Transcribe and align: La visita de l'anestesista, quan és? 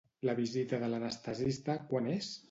La 0.27 0.33
visita 0.37 0.79
de 0.83 0.87
l'anestesista, 0.93 1.75
quan 1.93 2.09
és? 2.15 2.31